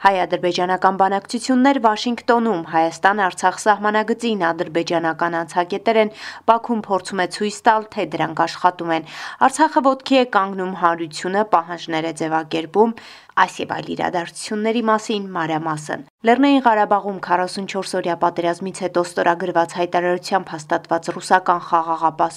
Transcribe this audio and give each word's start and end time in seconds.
Հայ-ադրբեջանական 0.00 0.98
բանակցություններ 1.00 1.78
Վաշինգտոնում 1.84 2.60
Հայաստան-Արցախ 2.72 3.56
սահմանագծին 3.60 4.44
ադրբեջանական 4.48 5.36
անցագետեր 5.40 5.98
են 6.02 6.12
Բաքուն 6.48 6.80
փորձում 6.86 7.20
է 7.20 7.26
ցույց 7.36 7.58
տալ, 7.68 7.84
թե 7.92 8.06
դրանք 8.14 8.40
աշխատում 8.46 8.94
են։ 8.96 9.10
Արցախը 9.44 9.82
ոտքի 9.90 10.16
է 10.20 10.24
կանգնում 10.40 10.72
հանրությունը, 10.80 11.42
պահանջներ 11.52 12.08
է 12.08 12.12
ձևակերպում, 12.20 12.94
այս 13.38 13.54
եւ 13.62 13.74
այլ 13.76 13.90
իրադարձությունների 13.94 14.82
մասին 14.90 15.28
մանրամասն։ 15.36 16.00
Լեռնային 16.28 16.62
Ղարաբաղում 16.66 17.18
44-օրյա 17.24 18.14
պատերազմից 18.20 18.80
հետո 18.84 19.02
ստորագրված 19.08 19.74
հայտարարությամբ 19.80 20.50
հաստատված 20.54 21.10
ռուսական 21.16 21.60
խաղաղապահ 21.70 22.30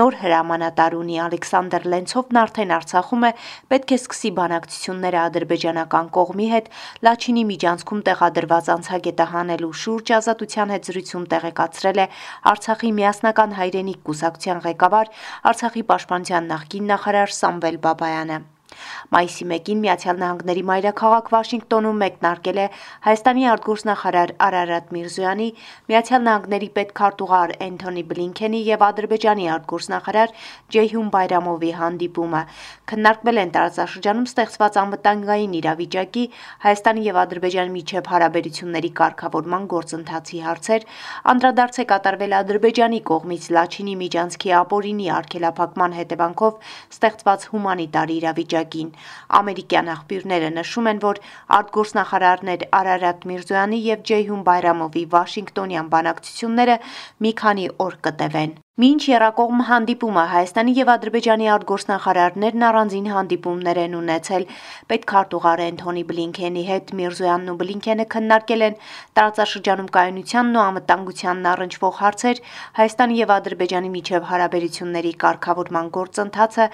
նոր 0.00 0.16
հրամանատար 0.20 0.96
ունի. 1.00 1.16
Ալեքսանդր 1.26 1.84
Լենցովն 1.92 2.38
արդեն 2.40 2.72
Արցախում 2.76 3.26
է, 3.28 3.32
պետք 3.72 3.90
է 3.90 3.98
սկսի 4.00 4.30
բանակցությունները 4.38 5.20
ադրբեջանական 5.24 6.10
կողմի 6.16 6.48
հետ 6.54 6.70
Լաչինի 7.08 7.44
միջանցքում 7.50 8.04
տեղադրված 8.10 8.70
անցագետը 8.76 9.26
հանելու 9.34 9.72
շուրջ 9.82 10.14
ազատության 10.20 10.72
հետ 10.76 10.88
զրույցում 10.90 11.26
տեղեկացրել 11.34 12.00
է 12.00 12.06
Արցախի 12.54 12.94
միասնական 13.00 13.58
հայրենիք 13.60 14.00
կուսակցության 14.08 14.64
ղեկավար 14.70 15.12
Արցախի 15.52 15.84
պաշտպանության 15.92 16.50
նախկին 16.54 16.90
նախարար 16.94 17.36
Սամվել 17.40 17.78
Բաբայանը։ 17.90 18.40
Մայիսի 19.10 19.44
1-ին 19.50 19.80
Միացյալ 19.84 20.18
Նահանգների 20.20 20.62
մայրաքաղաք 20.70 21.30
Վաշինգտոնում 21.34 21.96
մեկնարկել 22.00 22.58
է 22.60 22.66
Հայաստանի 23.06 23.46
արտգործնախարար 23.50 24.32
Արարատ 24.46 24.92
Միրզոյանի, 24.94 25.48
Միացյալ 25.90 26.22
Նահանգների 26.26 26.68
պետքարտուղար 26.76 27.54
Էնթոնի 27.66 28.04
Բլինքենի 28.10 28.60
եւ 28.70 28.84
Ադրբեջանի 28.90 29.48
արտգործնախարար 29.54 30.34
Ջեյհուն 30.76 31.08
Բայրամովի 31.16 31.72
հանդիպումը։ 31.80 32.42
Քննարկվել 32.90 33.40
են 33.40 33.52
տարածաշրջանում 33.56 34.28
ստեղծված 34.30 34.78
անվտանգային 34.84 35.56
իրավիճակի, 35.60 36.24
Հայաստանի 36.66 37.04
եւ 37.10 37.20
Ադրբեջանի 37.24 37.74
միջև 37.80 38.10
հարաբերությունների 38.14 38.90
կարգավորման 39.00 39.66
գործընթացի 39.74 40.40
հարցեր, 40.46 40.86
անդրադարձ 41.34 41.80
է 41.80 41.84
կատարվել 41.90 42.36
Ադրբեջանի 42.40 43.00
կողմից 43.10 43.44
Լաչինի 43.56 43.94
միջանցքի 44.04 44.54
ապօրինի 44.60 45.06
արգելափակման 45.20 45.96
հետևանքով 46.00 46.72
ստեղծված 46.90 47.46
հումանիտար 47.50 48.14
իրավիճակ 48.20 48.59
վիճակին։ 48.60 48.88
Ամերիկյան 49.38 49.90
աղբյուրները 49.94 50.50
նշում 50.56 50.88
են, 50.90 51.00
որ 51.04 51.20
արտգործնախարարներ 51.58 52.64
Արարատ 52.80 53.26
Միրզոյանի 53.30 53.78
եւ 53.88 54.02
Ջեյհուն 54.10 54.42
Բայրամովի 54.48 55.04
Վաշինգտոնյան 55.14 55.92
բանակցությունները 55.94 56.76
մի 57.24 57.32
քանի 57.40 57.70
օր 57.86 57.96
կտևեն։ 58.08 58.58
Մինչ 58.80 59.00
Երակողմ 59.10 59.58
հանդիպումը 59.68 60.22
Հայաստանի 60.30 60.72
եւ 60.76 60.90
Ադրբեջանի 60.92 61.48
արտգործնախարարներն 61.52 62.62
առանձին 62.64 63.08
հանդիպումներ 63.12 63.78
են 63.82 63.96
ունեցել։ 63.98 64.44
Պետքարտուղար 64.92 65.62
Էնթոնի 65.64 66.04
Բլինքենի 66.10 66.62
հետ 66.68 66.92
Միրզոյանն 67.00 67.50
ու 67.52 67.56
Բլինքենը 67.60 68.06
քննարկել 68.14 68.64
են 68.68 68.78
տարածաշրջանում 69.20 69.90
կայունությանն 69.96 70.56
ու 70.56 70.62
անվտանգությանն 70.62 71.48
առնչվող 71.50 71.98
հարցեր, 72.00 72.40
Հայաստանի 72.80 73.18
եւ 73.20 73.34
Ադրբեջանի 73.36 73.90
միջև 73.90 74.24
հարաբերությունների 74.30 75.12
կարգավորման 75.26 75.92
գործընթացը, 75.98 76.70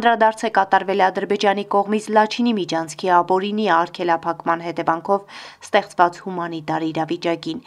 անդրադարձ 0.00 0.40
է 0.40 0.52
կատարվել 0.60 1.04
Ադրբեջանի 1.10 1.66
կողմից 1.76 2.08
Լաչինի 2.16 2.56
միջանցքի 2.60 3.12
ապօրինի 3.20 3.68
արգելափակման 3.80 4.64
հետևանքով 4.70 5.20
ստեղծված 5.68 6.22
հումանիտար 6.24 6.88
իրավիճակին։ 6.88 7.62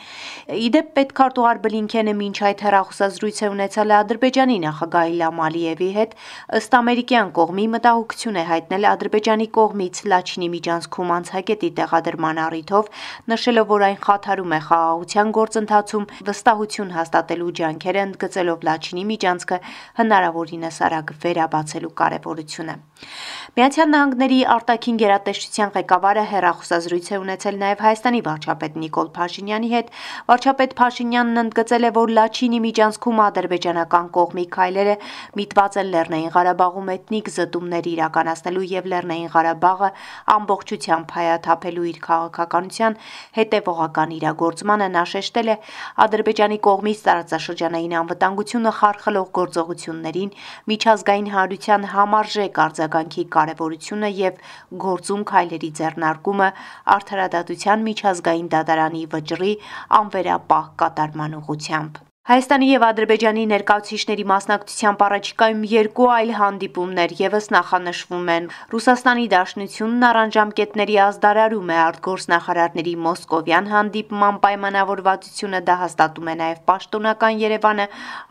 Իդեպ 0.64 0.92
պետքարտուղար 0.98 1.64
Բլինքենը 1.68 2.18
մինչ 2.24 2.38
այդ 2.50 2.68
հեռախոսազրույց 2.68 3.44
է 3.44 3.54
ունեցել 3.54 3.83
ունեցել 3.84 3.92
է 3.92 4.00
Ադրբեջանի 4.00 4.56
նախագահ 4.64 5.08
Իլհամ 5.14 5.40
Ալիևի 5.44 5.88
հետ, 5.96 6.12
ըստ 6.58 6.76
ամերիկյան 6.78 7.30
կողմի 7.36 7.66
մտահոգություն 7.74 8.38
է 8.40 8.44
հայտնել 8.48 8.88
Ադրբեջանի 8.94 9.48
կողմից 9.58 10.00
Լաչինի 10.14 10.48
միջանցքում 10.54 11.12
անցագետի 11.18 11.70
տեղադրման 11.80 12.40
առիթով, 12.44 12.92
նշելով, 13.34 13.68
որ 13.74 13.86
այն 13.88 14.00
խաթարում 14.08 14.54
է 14.54 14.60
խաղաղության 14.68 15.34
գործընթացում 15.40 16.08
վստահություն 16.32 16.96
հաստատելու 16.96 17.52
ջանքերը 17.60 18.04
ընդգծելով 18.08 18.64
Լաչինի 18.72 19.04
միջանցքը 19.12 19.58
հնարավորինս 20.00 20.78
արագ 20.88 21.14
վերաբացելու 21.28 21.94
կարևորությունը։ 22.00 22.76
Միացյալ 23.44 23.90
Նահանգների 23.92 24.38
արտաքին 24.54 24.98
գերատեսչության 25.02 25.72
ղեկավարը 25.76 26.22
հերախոսազրույց 26.32 27.08
է 27.12 27.18
ունեցել 27.24 27.58
նաև 27.64 27.82
Հայաստանի 27.84 28.22
վարչապետ 28.28 28.78
Նիկոլ 28.84 29.10
Փաշինյանի 29.18 29.72
հետ։ 29.74 29.90
Վարչապետ 30.32 30.76
Փաշինյանն 30.80 31.42
ընդգծել 31.44 31.84
է, 31.84 31.92
որ 31.98 32.14
Լաչինի 32.18 32.60
միջանցքում 32.64 33.20
ադրբեջանական 33.24 34.08
կողմի 34.18 34.46
քայլերը 34.56 34.96
միտված 35.40 35.78
են 35.84 35.92
Լեռնային 35.94 36.32
Ղարաբաղում 36.38 36.92
էթնիկ 36.94 37.32
զտումներ 37.36 37.90
իրականացնելու 37.94 38.66
եւ 38.74 38.90
Լեռնային 38.94 39.30
Ղարաբաղը 39.36 39.90
ամբողջությամբ 40.38 41.14
հայաթափելու 41.20 41.86
իր 41.92 42.00
քաղաքականության 42.08 42.98
հետևողական 43.44 44.16
իրագործմանը 44.24 44.88
նա 44.96 45.04
շեշտել 45.14 45.54
է. 45.54 45.58
Ադրբեջանի 46.08 46.58
կողմից 46.64 47.04
տարածաշրջանային 47.12 47.98
անվտանգությունը 48.04 48.74
խարխլող 48.80 49.28
գործողություններին 49.44 50.34
միջազգային 50.74 51.30
հանրության 51.36 51.88
համարժեք 51.94 52.64
արձագանքի 52.64 53.26
կարևորությունը 53.36 54.14
եւ 54.20 54.40
գործում 54.86 55.28
քայլերի 55.34 55.74
ձեռնարկումը 55.82 56.50
արդարադատության 56.98 57.86
միջազգային 57.90 58.50
դատարանի 58.56 59.06
վճռի 59.18 59.54
անվերապահ 60.02 60.74
կատարման 60.84 61.40
ուղղությամբ 61.44 62.04
Հայաստանի 62.24 62.68
եւ 62.70 62.84
Ադրբեջանի 62.88 63.42
ներկայացուցիչների 63.52 64.24
մասնակցությամբ 64.30 65.02
առաջիկայում 65.06 65.64
երկու 65.68 66.06
այլ 66.18 66.30
հանդիպումներ 66.38 67.14
եւս 67.20 67.48
նախանշվում 67.52 68.30
են։ 68.36 68.46
Ռուսաստանի 68.74 69.26
Դաշնությունն 69.34 70.06
առանջամկետների 70.10 70.96
ազդարարում 71.04 71.74
է 71.76 71.78
արտգործնախարարների 71.84 72.94
Մոսկովյան 73.08 73.68
հանդիպման 73.74 74.40
պայմանավորվածությունը 74.46 75.62
դա 75.68 75.76
հաստատում 75.84 76.32
է 76.32 76.36
նաեւ 76.44 76.62
պաշտոնական 76.72 77.44
Երևանը։ 77.44 77.88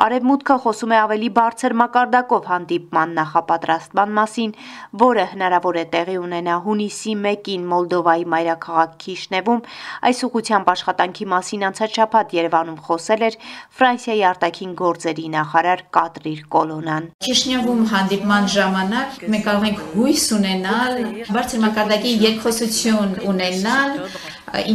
Արևմուտքը 0.08 0.56
խոսում 0.64 0.96
է 0.96 0.98
ավելի 1.02 1.30
բարձր 1.36 1.76
մակարդակով 1.82 2.50
հանդիպման 2.52 3.14
նախապատրաստման 3.20 4.16
մասին, 4.22 4.56
որը 5.04 5.28
հնարավոր 5.36 5.80
է 5.82 5.84
տեղի 5.92 6.16
ունենա 6.22 6.56
հունիսի 6.64 7.14
1-ին 7.20 7.68
Մոլդովայի 7.76 8.26
մայրաքաղաք 8.38 8.98
Քիշնևում։ 9.04 9.62
Այս 10.08 10.26
ուղղությամբ 10.32 10.74
աշխատանքի 10.78 11.30
մասին 11.36 11.68
անցած 11.68 12.00
շաբաթ 12.00 12.36
Երևանում 12.40 12.82
խոսել 12.88 13.28
էր 13.28 13.40
Ֆրանսիայի 13.82 14.20
արտաքին 14.28 14.74
գործերի 14.78 15.24
նախարար 15.32 15.80
Կատրիր 15.96 16.42
Կոլոնան։ 16.54 17.08
Քիշնևում 17.26 17.80
հանդիպման 17.92 18.44
ժամանակ 18.52 19.16
մենք 19.34 19.46
կարող 19.48 19.66
ենք 19.70 19.80
հույս 19.96 20.26
ունենալ 20.36 21.00
բարձր 21.38 21.64
մակարդակի 21.64 22.12
երկխոսություն 22.22 23.16
ունենալ 23.32 23.98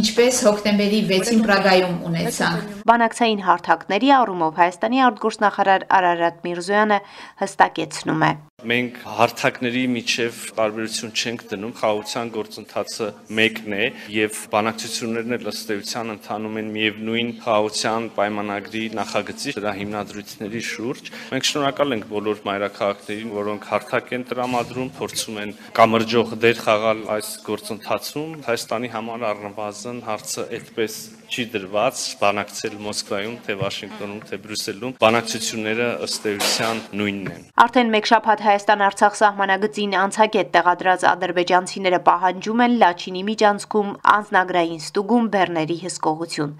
ինչպես 0.02 0.42
հոկտեմբերի 0.50 1.00
6-ին 1.14 1.42
Պրագայում 1.48 1.96
ունեցանք։ 2.10 2.77
Բանակցային 2.88 3.40
հարթակների 3.44 4.12
առումով 4.16 4.58
Հայաստանի 4.62 5.00
արտգործնախարար 5.10 5.82
Արարատ 5.92 6.36
Միրզոյանը 6.46 6.96
հստակեցնում 7.44 8.22
է. 8.24 8.30
Մենք 8.68 8.96
հարթակների 9.06 9.82
միջև 9.94 10.38
տարբերություն 10.56 11.12
չենք 11.14 11.42
դնում, 11.50 11.74
խաղաղության 11.78 12.30
գործընթացը 12.34 13.10
մեկն 13.38 13.76
է 13.76 13.84
եւ 14.14 14.40
բանակցություններն 14.54 15.36
էլ 15.36 15.50
ըստ 15.52 15.70
էության 15.74 16.10
ընթանում 16.14 16.58
են 16.58 16.72
միևնույն 16.74 17.30
խաղաղության 17.44 18.08
պայմանագրի 18.16 18.82
նախագծի 18.98 19.54
դրա 19.58 19.74
հիմնադրույթների 19.78 20.64
շուրջ։ 20.72 21.12
Մենք 21.28 21.48
շնորհակալ 21.52 21.96
ենք 21.98 22.10
բոլոր 22.16 22.42
մայրաքաղաքներին, 22.48 23.30
որոնք 23.38 23.68
հարթակ 23.68 24.12
են 24.18 24.26
տրամադրում, 24.32 24.90
փորձում 24.98 25.40
են 25.44 25.54
կամրջող 25.78 26.34
դեր 26.48 26.64
խաղալ 26.66 27.06
այս 27.14 27.30
գործընթացում։ 27.46 28.36
Հայաստանի 28.48 28.92
համար 28.98 29.28
առնվազն 29.28 30.02
հարցը 30.08 30.48
այդպես 30.58 30.98
չի 31.28 31.44
դրված 31.52 32.00
բանակցել 32.22 32.74
Մոսկվայում, 32.84 33.34
թե 33.44 33.54
Վաշինգտոնում, 33.60 34.20
թե 34.28 34.38
Բրյուսելում։ 34.44 34.94
Բանակցությունները 35.02 35.88
ըստ 36.06 36.26
էության 36.32 36.80
նույնն 37.00 37.28
են։ 37.34 37.42
Արդեն 37.64 37.92
մեկ 37.94 38.08
շաբաթ 38.10 38.42
Հայաստան-Արցախ 38.48 39.18
սահմանագծին 39.20 39.96
անցագետ 40.02 40.50
տեղադրած 40.56 41.06
ադրբեջանցիները 41.12 42.00
պահանջում 42.08 42.62
են 42.64 42.76
Լաչինի 42.82 43.22
միջանցքում 43.28 43.92
անձնագրային 44.16 44.82
ստուգում 44.88 45.30
բեռների 45.36 45.78
հսկողություն։ 45.84 46.52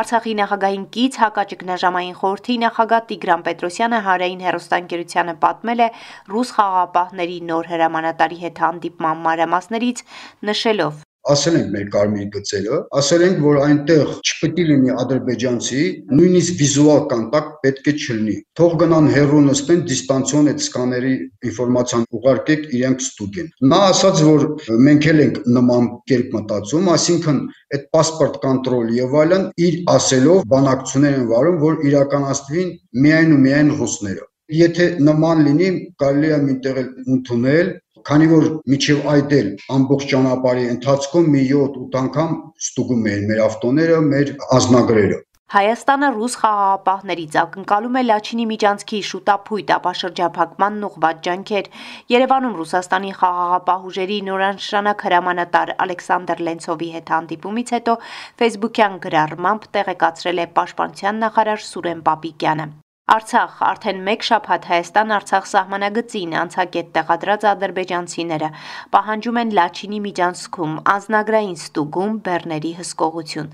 Արցախի 0.00 0.34
նախագահին 0.40 0.84
կից 0.96 1.20
հակաճգնաժամային 1.24 2.18
խորհրդի 2.24 2.58
նախագահ 2.64 3.08
Տիգրան 3.12 3.46
Պետրոսյանը 3.48 4.02
հարային 4.08 4.44
հերոստանգերությանը 4.48 5.38
պատմել 5.44 5.84
է 5.84 5.88
ռուս 6.34 6.54
խաղաղապահների 6.58 7.40
նոր 7.52 7.72
հրամանատարի 7.74 8.38
հետ 8.44 8.62
հանդիպման 8.64 9.26
մանրամասներից, 9.28 10.06
նշելով 10.50 11.03
ասել 11.29 11.57
ենք 11.59 11.69
մեր 11.73 11.89
կարմիր 11.93 12.27
գծերը, 12.33 12.77
ասել 12.99 13.23
ենք, 13.25 13.39
որ 13.43 13.57
այնտեղ 13.65 14.11
չպետք 14.29 14.59
է 14.61 14.65
լինի 14.69 14.93
ադրբեջանցի, 15.03 15.81
նույնիսկ 16.19 16.55
վիզուալ 16.61 17.01
կոնտակտ 17.11 17.51
պետք 17.65 17.89
է 17.91 17.93
չլինի։ 17.99 18.35
Թող 18.59 18.75
գնան 18.81 19.09
հեռու 19.15 19.41
նստեն, 19.49 19.83
դիստանցիոն 19.89 20.49
այդ 20.53 20.63
սկաների 20.65 21.13
ինֆորմացիան 21.49 22.07
ուղարկեք 22.19 22.65
իրենք 22.79 23.03
ստուգեն։ 23.05 23.51
Նա 23.73 23.81
ասաց, 23.89 24.23
որ 24.29 24.47
մենք 24.87 25.09
էլ 25.13 25.21
ենք 25.25 25.37
նման 25.59 25.91
կերպ 26.09 26.33
մտածում, 26.39 26.89
այսինքն 26.95 27.43
այդ 27.77 27.85
паспорт 27.99 28.41
կոնտրոլ 28.47 28.89
եւ 28.97 29.15
այլն 29.25 29.45
իր 29.69 29.77
ասելով 29.99 30.41
բանակցություններ 30.55 31.19
են 31.19 31.29
վարում, 31.29 31.61
որ 31.67 31.79
իրականացվին 31.91 32.75
միայն 33.05 33.35
ու 33.35 33.41
միայն 33.45 33.73
ռուսները։ 33.79 34.25
Եթե 34.49 34.85
նման 35.05 35.41
լինի, 35.45 35.65
կարելի 36.01 36.29
է 36.33 36.37
միտեղ 36.41 36.77
ընդունել 37.13 37.67
քանի 38.08 38.26
որ 38.32 38.48
միջև 38.74 39.06
այդ 39.16 39.36
էլ 39.40 39.52
ամբողջ 39.76 40.08
ճանապարհի 40.14 40.64
ընթացքում 40.78 41.30
մի 41.34 41.44
7-8 41.52 42.00
անգամ 42.04 42.34
ստուգում 42.64 43.06
էին 43.12 43.30
մեր 43.30 43.46
ավտոները, 43.50 44.00
մեր 44.10 44.34
ազնագրերը։ 44.58 45.22
Հայաստանը 45.54 46.08
ռուս 46.14 46.34
խաղաղապահներից 46.40 47.34
ակնկալում 47.40 47.98
է 48.00 48.02
Լաչինի 48.04 48.46
միջանցքի 48.52 49.00
շուտապույտ 49.08 49.72
ապաշրջափակմանն 49.74 50.86
ուղված 50.88 51.20
ջանքեր։ 51.26 51.68
Երևանում 52.14 52.56
Ռուսաստանի 52.60 53.12
խաղաղապահ 53.20 53.88
ուժերի 53.90 54.18
նորանշանակ 54.28 55.04
հրամանատար 55.08 55.74
Ալեքսանդր 55.86 56.46
Լենցովի 56.48 56.88
հետ 56.98 57.12
հանդիպումից 57.16 57.74
հետո 57.78 57.98
Facebook-յան 58.42 59.02
գրառմամբ 59.04 59.68
տեղեկացրել 59.78 60.42
է 60.42 60.48
Պաշտպանության 60.58 61.22
նախարար 61.26 61.68
Սուրեն 61.70 62.02
Պապիկյանը։ 62.08 62.72
Արցախ. 63.04 63.56
Արդեն 63.60 63.98
1 64.08 64.22
շաբաթ 64.24 64.66
Հայաստան-Արցախ 64.70 65.48
սահմանագծին 65.50 66.30
անցակետ 66.40 66.86
տեղադրած 66.94 67.42
ադրբեջանցիները 67.50 68.48
պահանջում 68.94 69.38
են 69.42 69.50
Լաչինի 69.58 69.98
միջանցքում 70.04 70.72
անznագրային 70.92 71.58
ստուգում 71.60 72.14
բեռների 72.28 72.72
հսկողություն։ 72.78 73.50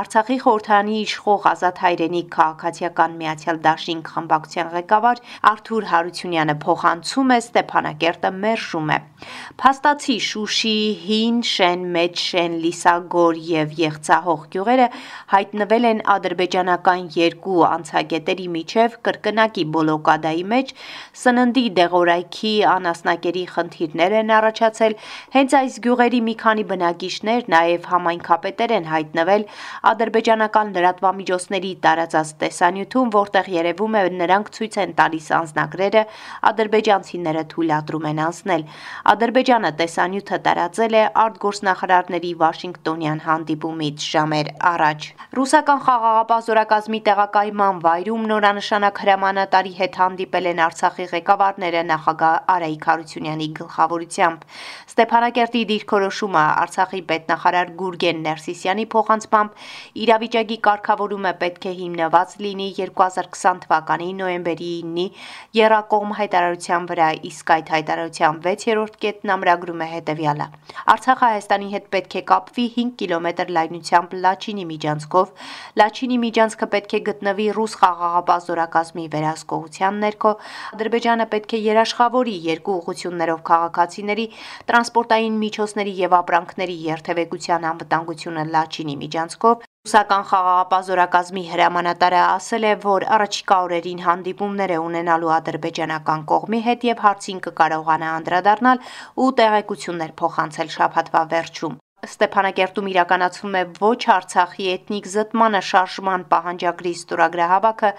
Արցախի 0.00 0.38
խորհրդանի 0.44 0.96
իշխող 1.04 1.44
Ազատ 1.52 1.82
Հայրենիք 1.84 2.30
քաղաքացիական 2.38 3.18
միացյալ 3.20 3.60
դաշինք 3.68 4.08
խմբակցության 4.14 4.72
ղեկավար 4.72 5.22
Արթուր 5.52 5.88
Հարությունյանը 5.92 6.56
փոխանցում 6.64 7.36
է 7.36 7.38
Ստեփանակերտը 7.44 8.32
մերժում 8.40 8.88
է։ 8.88 8.98
Փաստացի 9.60 10.18
Շուշի, 10.32 10.74
Հին 11.04 11.38
Շեն, 11.52 11.86
Մեծ 11.92 12.24
Շեն, 12.24 12.58
Լիսագոր 12.64 13.44
եւ 13.52 13.78
Եղցահող 13.84 14.48
գյուղերը 14.56 14.88
հայտնվել 15.36 15.90
են 15.92 16.02
ադրբեջանական 16.16 17.08
երկու 17.20 17.64
անցագետերի 17.68 18.48
միջև 18.58 18.93
նաև 18.94 19.02
կրկնակի 19.04 19.64
բոլոկադայի 19.74 20.44
մեջ 20.50 20.70
սննդի 21.18 21.64
դեղորայքի 21.78 22.52
անասնակերի 22.70 23.44
խնդիրներ 23.54 24.12
են 24.20 24.30
առաջացել, 24.38 24.94
հենց 25.34 25.54
այս 25.58 25.78
գյուղերի 25.84 26.20
մի 26.28 26.34
քանի 26.42 26.64
բնակիչներ 26.70 27.48
նաև 27.54 27.88
համայնքապետեր 27.90 28.74
են 28.78 28.86
հայտնվել 28.94 29.42
ադրբեջանական 29.90 30.72
լրատվամիջոցների 30.74 31.72
տարածած 31.84 32.28
տեսանյութում, 32.44 33.12
որտեղ 33.14 33.50
երևում 33.54 33.94
է 33.94 34.02
նրանք 34.24 34.52
ցույց 34.54 34.78
են 34.84 34.94
տալիս 34.98 35.26
անձնագրերը, 35.38 36.02
ադրբեջանցիները 36.54 37.44
թույլատրում 37.54 38.08
են 38.14 38.22
անցնել։ 38.24 38.62
Ադրբեջանը 39.14 39.70
տեսանյութը 39.80 40.38
տարածել 40.44 40.94
է 40.94 41.04
արտգործնախարարների 41.24 42.32
Վաշինգտոնյան 42.44 43.20
հանդիպումից 43.24 44.08
ժամեր 44.14 44.50
առաջ։ 44.74 45.08
Ռուսական 45.34 45.80
խաղաղապահ 45.84 46.40
զորակազմի 46.44 47.00
տեղակայման 47.08 47.82
վայրում 47.84 48.26
նորանշան 48.30 48.83
ժամանակ 48.84 48.98
հրամանատարի 49.00 49.70
հետ 49.78 49.94
հանդիպել 49.96 50.46
են 50.50 50.58
Արցախի 50.60 51.04
ղեկավարները 51.08 51.82
նախագահ 51.88 52.34
Արայիկ 52.54 52.82
Հարությունյանի 52.88 53.46
գլխավորությամբ։ 53.56 54.40
Ստեփանակերտի 54.92 55.62
դիրքորոշումը 55.70 56.42
Արցախի 56.64 57.00
պետնախարար 57.08 57.70
Գուրգեն 57.80 58.20
Ներսիսյանի 58.26 58.84
փոխանցմամբ 58.94 59.64
իրավիճակի 60.04 60.58
կարգավորումը 60.68 61.32
պետք 61.40 61.64
է 61.64 61.72
հիմնված 61.80 62.34
լինի 62.44 62.68
2020 62.80 63.62
թվականի 63.64 64.10
նոյեմբերի 64.20 64.68
9-ի 64.84 65.06
Երակողմ 65.64 66.14
հայտարարության 66.20 66.88
վրա, 66.92 67.08
իսկ 67.24 67.54
այդ 67.56 67.74
հայտարարության 67.74 68.42
6-րդ 68.44 69.00
կետն 69.04 69.34
ամրագրում 69.38 69.80
է 69.80 69.88
հետևյալը. 69.94 70.48
Արցախը 70.92 71.24
Հայաստանի 71.24 71.68
հետ 71.72 71.88
պետք 71.94 72.18
է 72.20 72.24
կապվի 72.34 72.66
5 72.76 72.94
կիլոմետր 73.00 73.54
լայնությամբ 73.56 74.16
Լաչինի 74.24 74.68
միջանցքով։ 74.74 75.34
Լաչինի 75.80 76.18
միջանցքը 76.24 76.70
պետք 76.74 76.94
է 76.98 77.02
գտնվի 77.08 77.48
ռուս 77.54 77.76
խաղաղապահ 77.84 78.44
զորակազմի 78.74 79.04
վերահսկողության 79.14 79.98
ներքո 80.04 80.30
Ադրբեջանը 80.74 81.26
պետք 81.34 81.52
է 81.54 81.58
երաշխավորի 81.64 82.34
երկու 82.46 82.74
ուղություններով 82.80 83.42
քաղաքացիների, 83.50 84.26
տրանսպորտային 84.70 85.36
միջոցների 85.44 85.94
եւ 86.00 86.16
ապրանքների 86.18 86.76
երթևեկության 86.88 87.68
անվտանգությունը 87.70 88.44
Լաչինի 88.54 88.96
միջանցքով 89.04 89.64
Ռուսական 89.84 90.22
խաղաղապահ 90.28 90.82
հրամանատարը 91.52 92.20
ասել 92.24 92.64
է, 92.64 92.74
որ 92.84 93.04
առաջիկա 93.14 93.56
օրերին 93.68 94.00
հանդիպումներ 94.08 94.74
է 94.74 94.78
ունենալու 94.88 95.34
ադրբեջանական 95.38 96.26
կողմի 96.32 96.60
հետ 96.68 96.88
եւ 96.90 97.04
հարցին 97.04 97.44
կկարողանա 97.46 98.12
անդրադառնալ 98.24 98.84
ու 99.20 99.32
տեղեկություններ 99.44 100.18
փոխանցել 100.24 100.76
շաբաթվա 100.80 101.26
վերջում։ 101.36 101.83
Ստեփանակերտում 102.04 102.88
իրականացվում 102.90 103.54
է 103.56 103.62
ոչ 103.80 104.00
Արցախի 104.14 104.64
էթնիկ 104.74 105.06
զտմանը 105.14 105.60
շարժման 105.68 106.24
պահանջագրի 106.32 106.92
ստորագրահավաքը, 106.98 107.90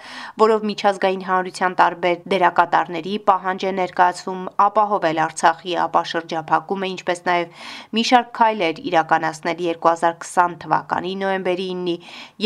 որով 0.42 0.66
միջազգային 0.70 1.24
հանրության 1.26 1.76
տարբեր 1.80 2.20
դերակատարների 2.32 3.14
պահանջ 3.30 3.66
է 3.66 3.72
ներկայացվում 3.80 4.42
ապահովել 4.66 5.20
Արցախի 5.26 5.74
ապաշրջափակումը, 5.86 6.90
ինչպես 6.96 7.22
նաև 7.26 7.64
մի 7.98 8.04
շարք 8.10 8.30
քայլեր 8.38 8.80
իրականացնել 8.90 9.58
2020 9.66 10.56
թվականի 10.66 11.12
նոյեմբերի 11.26 11.68
9-ի 11.76 11.96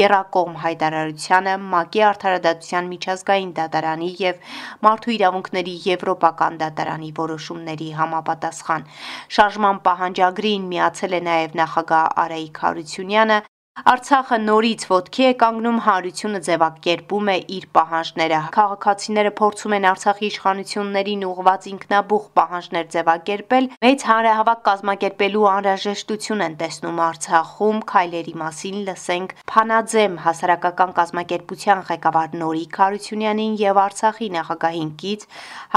Երակողմ 0.00 0.54
հայտարարությանը 0.64 1.54
ՄԱԿ-ի 1.60 2.00
արդարադատության 2.10 2.90
միջազգային 2.94 3.52
դատարանի 3.60 4.10
եւ 4.20 4.40
Մարդու 4.86 5.14
իրավունքների 5.18 5.74
եվրոպական 5.90 6.58
դատարանի 6.64 7.10
որոշումների 7.20 7.88
համապատասխան։ 8.00 8.86
Շարժման 9.36 9.80
պահանջագրին 9.86 10.68
միացել 10.70 11.16
է 11.18 11.20
նաև 11.50 11.58
նախագահ 11.58 12.06
Արայիկ 12.22 12.58
Հարությունյանը 12.62 13.38
Արցախը 13.80 14.36
նորից 14.44 14.82
ոտքի 14.90 15.24
է 15.24 15.28
կանգնում, 15.40 15.76
հանրությունը 15.86 16.40
ձևակերպում 16.44 17.28
է 17.32 17.36
իր 17.56 17.64
պահանջները։ 17.76 18.40
Քաղաքացիները 18.56 19.30
փորձում 19.40 19.74
են 19.76 19.86
Արցախի 19.90 20.26
իշխանություններին 20.30 21.22
ուղղված 21.30 21.68
ինքնաբուխ 21.70 22.24
պահանջներ 22.40 22.90
ձևակերպել, 22.94 23.68
մեծ 23.80 24.04
հանրահավաք 24.10 24.60
կազմակերպելու 24.68 25.46
անհրաժեշտություն 25.50 26.44
են 26.44 26.54
տեսնում 26.60 27.00
Արցախում, 27.08 27.80
քայլերի 27.90 28.34
մասին 28.44 28.76
լսենք 28.90 29.34
Փանաձեմ 29.50 30.14
հասարակական 30.28 30.94
կազմակերպության 31.00 31.80
ղեկավար 31.88 32.36
Նորիկ 32.40 32.80
Հարությունյանին 32.84 33.56
եւ 33.64 33.80
Արցախի 33.80 34.28
նախագահին 34.36 34.92
կից 35.00 35.26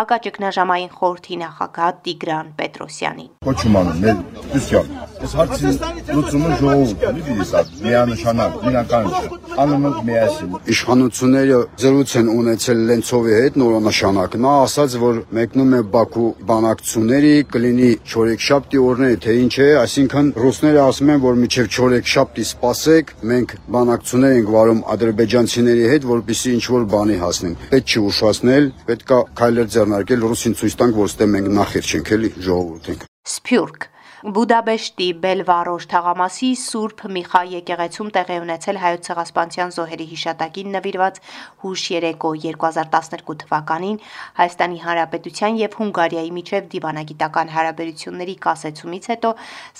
հակաճգնաժամային 0.03 0.91
խորհրդի 0.99 1.39
նախագահ 1.43 1.91
Տիգրան 2.03 2.53
Պետրոսյանին։ 2.59 3.31
Կոչում 3.47 3.79
անում 3.83 4.03
մեր 4.03 4.21
դուսյալ։ 4.53 4.93
Այս 5.23 5.33
հարցի 5.39 5.71
լուծումը 6.13 6.51
ժողովուրդն 6.59 7.07
է, 7.07 7.13
դիտի 7.17 7.92
միանշանակ, 7.93 8.53
իրական 8.69 9.07
անում 9.53 9.83
ենք 9.87 9.97
միասին։ 10.07 10.53
Իշխանությունները 10.73 11.57
զրույց 11.83 12.13
են 12.19 12.29
ունեցել 12.33 12.79
Լենցովի 12.89 13.33
հետ 13.37 13.59
նորանշանակ։ 13.61 14.37
Նա 14.43 14.53
ասաց, 14.63 14.95
որ 15.03 15.19
մեկնում 15.37 15.75
է 15.77 15.81
Բաքու 15.93 16.29
բանակցությունների, 16.49 17.33
կլինի 17.53 17.91
չորեքշաբթի 18.09 18.81
օրները, 18.83 19.19
թե 19.23 19.35
ինչ 19.43 19.53
է, 19.53 19.69
այսինքն 19.83 20.31
ռուսները 20.43 20.81
ասում 20.83 21.13
են, 21.13 21.21
որ 21.23 21.39
միջև 21.43 21.69
չորեքշաբթի 21.77 22.47
սպասեք, 22.49 23.13
մենք 23.33 23.55
բանակցություններ 23.77 24.35
ենք 24.41 24.51
վարում 24.57 24.83
ադրբեջանցիների 24.93 25.87
հետ, 25.93 26.09
որպեսզի 26.13 26.53
ինչ 26.57 26.65
որ 26.73 26.87
բանի 26.97 27.17
հասնենք։ 27.23 27.65
Պետք 27.73 27.93
չի 27.93 28.05
ուշացնել, 28.09 28.69
պետքա 28.89 29.21
քայլեր 29.43 29.71
ձեռնարկել 29.77 30.27
ռուսին 30.33 30.57
ցույց 30.63 30.77
տանք, 30.81 31.01
որ 31.03 31.13
ստե 31.13 31.31
մենք 31.33 31.55
նախիր 31.61 31.89
չենք 31.93 32.13
էլի 32.17 32.33
ժողովուրդ 32.47 32.93
ենք։ 32.93 33.09
Սփյուռք 33.33 33.92
Բուդապեշտի 34.23 35.05
Բելվարոշ 35.19 35.85
թաղամասի 35.91 36.49
Սուրբ 36.59 37.01
Միխայ 37.11 37.39
եկեղեցում 37.53 38.11
տեղի 38.15 38.35
ունեցել 38.39 38.77
հայոց 38.79 39.07
ցեղասպանության 39.07 39.71
զոհերի 39.75 40.05
հիշատակին 40.11 40.69
նվիրված 40.75 41.17
հուշ 41.63 41.81
երեկո 41.93 42.29
2012 42.45 43.35
թվականին 43.41 43.97
Հայաստանի 44.37 44.79
Հանրապետության 44.83 45.59
եւ 45.59 45.75
Հունգարիայի 45.79 46.31
միջև 46.37 46.69
դիվանագիտական 46.75 47.51
հարաբերությունների 47.55 48.35
կասեցումից 48.47 49.09
հետո 49.11 49.33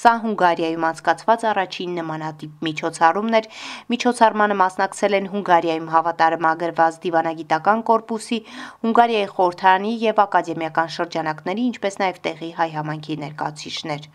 սա 0.03 0.13
Հունգարիայում 0.25 0.87
անցկացված 0.91 1.47
առաջին 1.53 1.95
նմանատիպ 2.03 2.67
միջոցառումն 2.67 3.39
էր։ 3.39 3.47
Միջոցառմանը 3.95 4.59
մասնակցել 4.63 5.17
են 5.23 5.31
Հունգարիայում 5.37 5.87
հավատարմագրված 5.95 6.99
դիվանագիտական 7.07 7.85
կորպուսի, 7.93 8.41
Հունգարիայի 8.83 9.31
խորհրդարանի 9.39 9.95
եւ 10.03 10.21
ակադեմիական 10.27 10.93
շրջանակների, 10.99 11.69
ինչպես 11.71 11.99
նաեւ 12.03 12.21
տեղի 12.27 12.51
հայ 12.59 12.69
համայնքի 12.75 13.19
ներկայացուցիչներ։ 13.23 14.11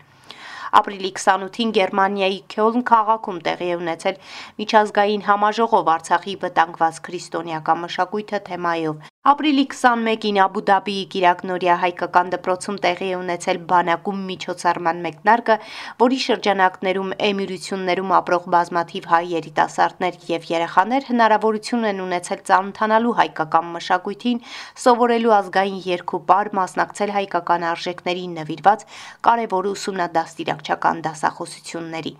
Ապրիլի 0.77 1.11
28-ին 1.17 1.71
Գերմանիայի 1.77 2.39
Քյոլն 2.53 2.83
քաղաքում 2.89 3.39
տեղի 3.47 3.69
է 3.73 3.77
ունեցել 3.79 4.19
միջազգային 4.61 5.25
համաժողով 5.29 5.89
Արցախի 5.95 6.35
վտանգված 6.43 6.99
քրիստոնեական 7.09 7.81
մշակույթը 7.85 8.41
թեմայով։ 8.49 9.09
Ապրիլի 9.29 9.63
21-ին 9.69 10.37
Աբու 10.41 10.61
Դաբիի 10.65 11.01
Կիրակնորիա 11.13 11.73
հայկական 11.81 12.29
դպրոցում 12.33 12.77
տեղի 12.81 13.09
է 13.13 13.17
ունեցել 13.19 13.57
բանակում 13.69 14.21
միջոցառման 14.29 15.01
մեկնարկը, 15.03 15.57
որի 16.01 16.17
շրջանակներում 16.23 17.11
էմիրություններում 17.27 18.13
ապրող 18.19 18.47
բազմաթիվ 18.55 19.09
հայ 19.11 19.19
երիտասարդներ 19.33 20.17
եւ 20.29 20.47
երեխաներ 20.49 21.05
հնարավորություն 21.09 21.85
են 21.91 22.01
ունեցել 22.05 22.41
ծանոթանալու 22.49 23.13
հայկական 23.19 23.69
մշակույթին, 23.75 24.41
սովորելու 24.85 25.35
ազգային 25.37 25.77
երկուպար, 25.85 26.49
մասնակցել 26.57 27.13
հայկական 27.19 27.67
արժեքներին 27.69 28.33
նվիրված 28.39 28.87
կարևոր 29.29 29.69
ուսումնադաստիարակչական 29.75 31.05
դասախոսությունների։ 31.05 32.15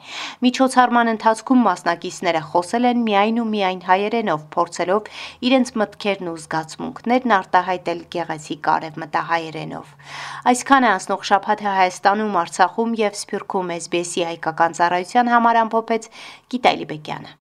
Միջոցառման 0.46 1.14
ընթացքում 1.16 1.66
մասնակիցները 1.72 2.46
խոսել 2.54 2.92
են 2.94 3.04
միայն 3.10 3.42
ու 3.42 3.50
միայն 3.58 3.84
հայերենով, 3.90 4.48
փորձելով 4.54 5.12
իրենց 5.50 5.76
մտքերն 5.80 6.34
ու 6.36 6.40
զգացմունքը 6.46 6.99
իրավունքներն 7.00 7.32
արտահայտել 7.32 8.00
գեղեցիկ 8.14 8.68
արևմտահայերենով։ 8.74 9.94
Այսքանը 10.52 10.90
անցնող 10.92 11.24
շաբաթը 11.32 11.70
Հայաստանում, 11.80 12.38
Արցախում 12.44 12.96
եւ 13.00 13.20
Սփյուռքում 13.24 13.74
SBS-ի 13.80 14.28
հայկական 14.34 14.80
ծառայության 14.80 15.36
համար 15.36 15.64
ամփոփեց 15.66 16.10
Գիտալի 16.52 16.90
Բեկյանը։ 16.92 17.39